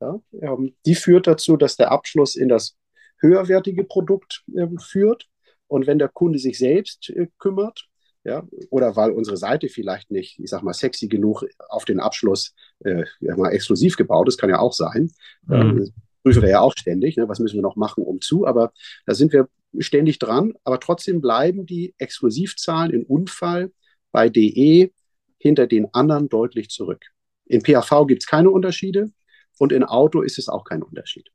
[0.00, 2.76] ja, ähm, die führt dazu, dass der Abschluss in das
[3.18, 5.28] höherwertige Produkt äh, führt.
[5.66, 7.89] Und wenn der Kunde sich selbst äh, kümmert,
[8.24, 12.54] ja, oder weil unsere Seite vielleicht nicht, ich sag mal, sexy genug auf den Abschluss
[12.84, 15.10] äh, ja, mal exklusiv gebaut ist, kann ja auch sein.
[15.46, 15.92] Mhm.
[16.22, 18.72] prüfen wir ja auch ständig, ne, was müssen wir noch machen, um zu, aber
[19.06, 23.72] da sind wir ständig dran, aber trotzdem bleiben die Exklusivzahlen in Unfall
[24.12, 24.90] bei DE
[25.38, 27.06] hinter den anderen deutlich zurück.
[27.46, 29.10] In PAV gibt es keine Unterschiede
[29.58, 31.30] und in Auto ist es auch kein Unterschied.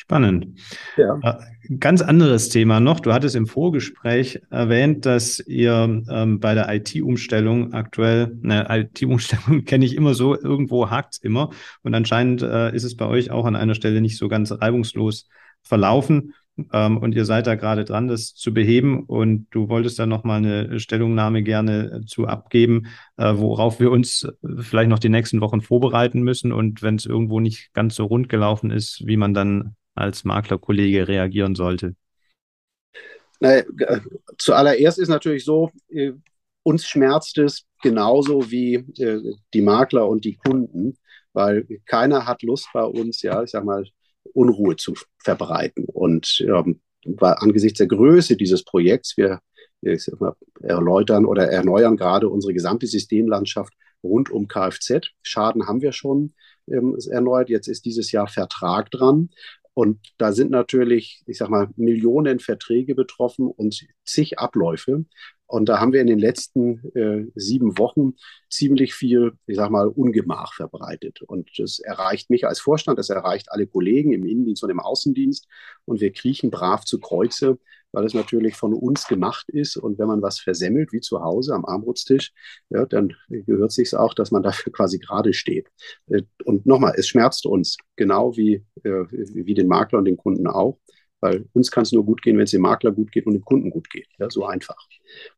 [0.00, 0.58] Spannend.
[0.96, 1.18] Ja.
[1.22, 3.00] Äh, ganz anderes Thema noch.
[3.00, 9.84] Du hattest im Vorgespräch erwähnt, dass ihr ähm, bei der IT-Umstellung aktuell, eine IT-Umstellung kenne
[9.84, 11.50] ich immer so, irgendwo hakt es immer.
[11.82, 15.28] Und anscheinend äh, ist es bei euch auch an einer Stelle nicht so ganz reibungslos
[15.60, 16.32] verlaufen.
[16.72, 19.04] Ähm, und ihr seid da gerade dran, das zu beheben.
[19.04, 22.86] Und du wolltest da nochmal eine Stellungnahme gerne zu abgeben,
[23.18, 24.26] äh, worauf wir uns
[24.60, 26.52] vielleicht noch die nächsten Wochen vorbereiten müssen.
[26.52, 31.08] Und wenn es irgendwo nicht ganz so rund gelaufen ist, wie man dann als Maklerkollege
[31.08, 31.94] reagieren sollte.
[33.40, 34.00] Naja, äh,
[34.38, 36.12] zuallererst ist natürlich so, äh,
[36.62, 40.98] uns schmerzt es genauso wie äh, die Makler und die Kunden,
[41.32, 43.86] weil keiner hat Lust bei uns, ja, ich sag mal,
[44.34, 45.86] Unruhe zu verbreiten.
[45.86, 46.80] Und ähm,
[47.18, 49.40] angesichts der Größe dieses Projekts, wir
[50.18, 53.72] mal, erläutern oder erneuern gerade unsere gesamte Systemlandschaft
[54.02, 55.08] rund um Kfz.
[55.22, 56.34] Schaden haben wir schon
[56.68, 57.48] ähm, erneuert.
[57.48, 59.30] Jetzt ist dieses Jahr Vertrag dran.
[59.74, 65.04] Und da sind natürlich, ich sag mal, Millionen Verträge betroffen und zig Abläufe.
[65.46, 68.14] Und da haben wir in den letzten äh, sieben Wochen
[68.48, 71.22] ziemlich viel, ich sag mal, Ungemach verbreitet.
[71.22, 75.48] Und das erreicht mich als Vorstand, das erreicht alle Kollegen im Innendienst und im Außendienst.
[75.86, 77.58] Und wir kriechen brav zu Kreuze,
[77.92, 79.76] weil es natürlich von uns gemacht ist.
[79.76, 82.32] Und wenn man was versemmelt, wie zu Hause am Armbrutstisch,
[82.70, 85.68] ja, dann gehört sich auch, dass man dafür quasi gerade steht.
[86.08, 90.46] Äh, und nochmal, es schmerzt uns, genau wie, äh, wie den Makler und den Kunden
[90.46, 90.78] auch.
[91.20, 93.44] Weil uns kann es nur gut gehen, wenn es dem Makler gut geht und dem
[93.44, 94.08] Kunden gut geht.
[94.18, 94.88] Ja, so einfach.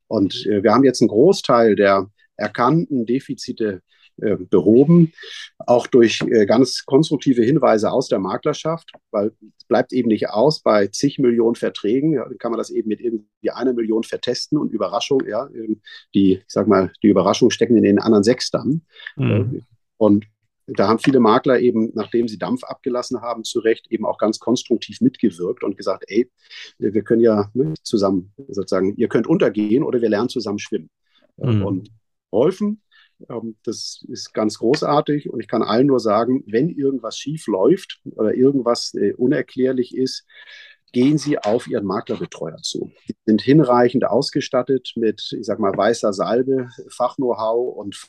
[0.07, 3.83] Und äh, wir haben jetzt einen Großteil der erkannten Defizite
[4.23, 5.13] äh, behoben,
[5.59, 10.63] auch durch äh, ganz konstruktive Hinweise aus der Maklerschaft, weil es bleibt eben nicht aus
[10.63, 14.59] bei zig Millionen Verträgen, ja, dann kann man das eben mit irgendwie einer Million vertesten
[14.59, 15.49] und Überraschung, ja,
[16.15, 18.83] die, ich sag mal, die Überraschung stecken in den anderen sechs dann.
[19.17, 19.63] Mhm.
[19.97, 20.27] Und
[20.67, 24.39] da haben viele Makler eben, nachdem sie Dampf abgelassen haben, zu Recht eben auch ganz
[24.39, 26.31] konstruktiv mitgewirkt und gesagt, ey,
[26.79, 30.91] wir können ja ne, zusammen sozusagen, ihr könnt untergehen oder wir lernen zusammen schwimmen.
[31.37, 31.65] Mhm.
[31.65, 31.91] Und
[32.33, 32.82] geholfen.
[33.29, 38.01] Ähm, das ist ganz großartig und ich kann allen nur sagen, wenn irgendwas schief läuft
[38.13, 40.27] oder irgendwas äh, unerklärlich ist,
[40.93, 42.93] gehen Sie auf Ihren Maklerbetreuer zu.
[43.09, 48.09] Die sind hinreichend ausgestattet mit, ich sag mal, weißer Salbe, Fachknow-how und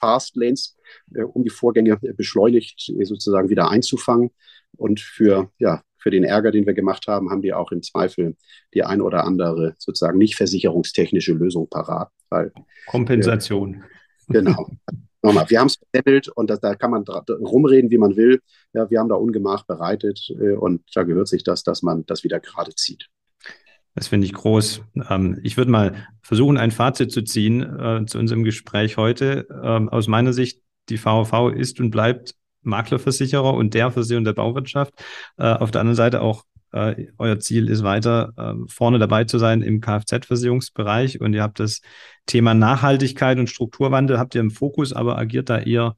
[0.00, 0.76] Fastlanes,
[1.14, 4.30] äh, um die Vorgänge beschleunigt äh, sozusagen wieder einzufangen.
[4.76, 8.36] Und für, ja, für den Ärger, den wir gemacht haben, haben die auch im Zweifel
[8.74, 12.10] die ein oder andere sozusagen nicht versicherungstechnische Lösung parat.
[12.30, 12.52] Weil,
[12.86, 13.74] Kompensation.
[13.74, 14.68] Äh, genau.
[15.22, 18.40] Nochmal, wir haben es verzettelt und das, da kann man rumreden, wie man will.
[18.72, 22.22] Ja, wir haben da Ungemach bereitet äh, und da gehört sich das, dass man das
[22.22, 23.08] wieder gerade zieht.
[23.94, 24.82] Das finde ich groß.
[25.10, 29.48] Ähm, ich würde mal versuchen, ein Fazit zu ziehen äh, zu unserem Gespräch heute.
[29.62, 34.94] Ähm, aus meiner Sicht, die VV ist und bleibt Maklerversicherer und der Versicherung der Bauwirtschaft.
[35.36, 39.38] Äh, auf der anderen Seite auch äh, euer Ziel ist weiter äh, vorne dabei zu
[39.38, 41.80] sein im Kfz-Versicherungsbereich und ihr habt das
[42.26, 45.96] Thema Nachhaltigkeit und Strukturwandel habt ihr im Fokus, aber agiert da eher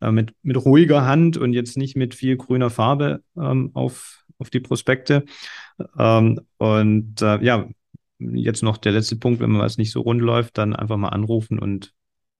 [0.00, 4.50] äh, mit, mit ruhiger Hand und jetzt nicht mit viel grüner Farbe ähm, auf auf
[4.50, 5.24] die Prospekte.
[5.98, 7.68] Ähm, und äh, ja,
[8.18, 11.08] jetzt noch der letzte Punkt, wenn man was nicht so rund läuft, dann einfach mal
[11.10, 11.92] anrufen und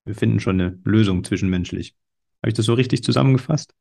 [0.04, 1.94] wir finden schon eine Lösung zwischenmenschlich.
[2.42, 3.74] Habe ich das so richtig zusammengefasst?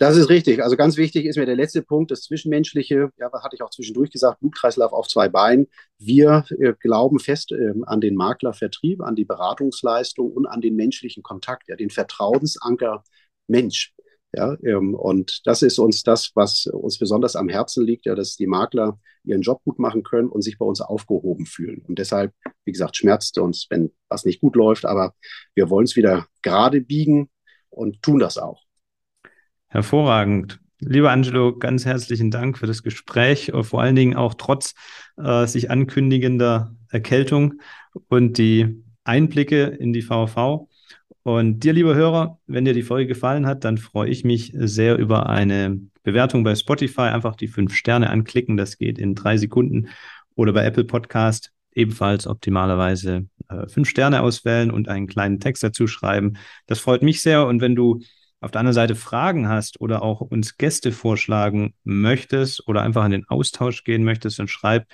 [0.00, 0.62] Das ist richtig.
[0.62, 3.10] Also ganz wichtig ist mir der letzte Punkt, das Zwischenmenschliche.
[3.18, 4.40] Ja, was hatte ich auch zwischendurch gesagt?
[4.40, 5.66] Blutkreislauf auf zwei Beinen.
[5.98, 11.22] Wir äh, glauben fest äh, an den Maklervertrieb, an die Beratungsleistung und an den menschlichen
[11.22, 13.04] Kontakt, ja, den Vertrauensanker
[13.46, 13.92] Mensch.
[14.32, 18.36] Ja, ähm, und das ist uns das, was uns besonders am Herzen liegt, ja, dass
[18.36, 21.84] die Makler ihren Job gut machen können und sich bei uns aufgehoben fühlen.
[21.86, 22.32] Und deshalb,
[22.64, 25.12] wie gesagt, schmerzt uns, wenn was nicht gut läuft, aber
[25.54, 27.28] wir wollen es wieder gerade biegen
[27.68, 28.69] und tun das auch.
[29.72, 30.58] Hervorragend.
[30.80, 34.74] Lieber Angelo, ganz herzlichen Dank für das Gespräch, vor allen Dingen auch trotz
[35.16, 37.54] äh, sich ankündigender Erkältung
[38.08, 40.68] und die Einblicke in die VV.
[41.22, 44.98] Und dir, lieber Hörer, wenn dir die Folge gefallen hat, dann freue ich mich sehr
[44.98, 47.02] über eine Bewertung bei Spotify.
[47.02, 49.88] Einfach die fünf Sterne anklicken, das geht in drei Sekunden.
[50.34, 55.86] Oder bei Apple Podcast ebenfalls optimalerweise äh, fünf Sterne auswählen und einen kleinen Text dazu
[55.86, 56.38] schreiben.
[56.66, 57.46] Das freut mich sehr.
[57.46, 58.00] Und wenn du
[58.40, 63.10] auf der anderen Seite Fragen hast oder auch uns Gäste vorschlagen möchtest oder einfach in
[63.10, 64.86] den Austausch gehen möchtest, dann schreib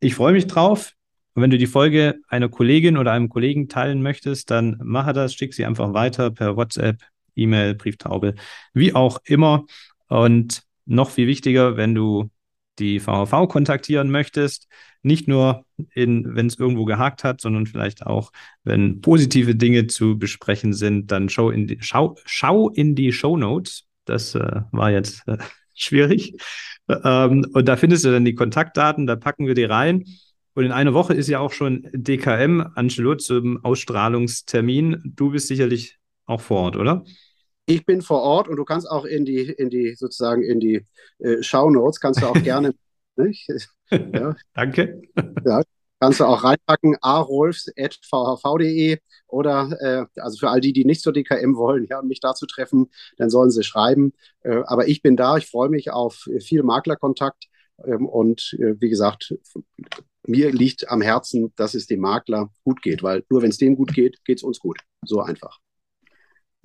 [0.00, 0.92] Ich freue mich drauf.
[1.34, 5.34] Und wenn du die Folge einer Kollegin oder einem Kollegen teilen möchtest, dann mache das,
[5.34, 7.02] schick sie einfach weiter per WhatsApp,
[7.34, 8.36] E-Mail, Brieftaube,
[8.72, 9.66] wie auch immer.
[10.08, 12.30] Und noch viel wichtiger, wenn du
[12.78, 14.68] die VHV kontaktieren möchtest,
[15.02, 18.32] nicht nur wenn es irgendwo gehakt hat, sondern vielleicht auch,
[18.64, 23.36] wenn positive Dinge zu besprechen sind, dann schau in die, schau, schau in die Show
[23.36, 23.84] Notes.
[24.04, 25.38] Das äh, war jetzt äh,
[25.74, 26.36] schwierig.
[26.88, 30.04] Ähm, und da findest du dann die Kontaktdaten, da packen wir die rein.
[30.54, 35.02] Und in einer Woche ist ja auch schon DKM, Angelo, zum Ausstrahlungstermin.
[35.04, 37.04] Du bist sicherlich auch vor Ort, oder?
[37.66, 40.86] Ich bin vor Ort und du kannst auch in die, in die sozusagen in die
[41.18, 42.74] äh, Shownotes, kannst du auch gerne.
[43.90, 44.36] ja.
[44.54, 45.02] Danke.
[45.44, 45.62] Ja,
[45.98, 51.56] kannst du auch reinpacken, arolfs.vhv.de oder äh, also für all die, die nicht zur DKM
[51.56, 54.12] wollen, ja, mich da zu treffen, dann sollen sie schreiben.
[54.42, 57.46] Äh, aber ich bin da, ich freue mich auf viel Maklerkontakt.
[57.84, 59.34] Ähm, und äh, wie gesagt,
[60.26, 63.76] mir liegt am Herzen, dass es dem Makler gut geht, weil nur wenn es dem
[63.76, 64.78] gut geht, geht es uns gut.
[65.02, 65.58] So einfach.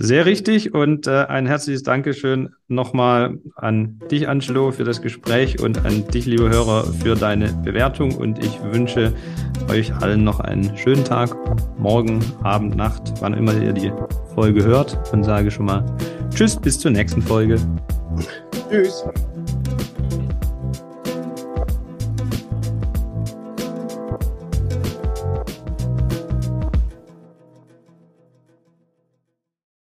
[0.04, 5.86] Sehr richtig und äh, ein herzliches Dankeschön nochmal an dich, Angelo, für das Gespräch und
[5.86, 8.16] an dich, liebe Hörer, für deine Bewertung.
[8.16, 9.14] Und ich wünsche
[9.70, 11.36] euch allen noch einen schönen Tag,
[11.78, 13.94] morgen, Abend, Nacht, wann immer ihr die
[14.34, 15.86] Folge hört und sage schon mal
[16.34, 17.58] Tschüss, bis zur nächsten Folge.
[18.72, 19.06] Tschüss.